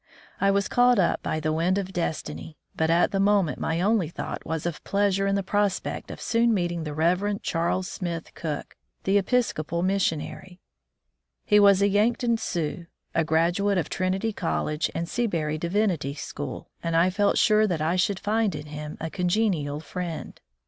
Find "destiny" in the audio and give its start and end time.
1.93-2.57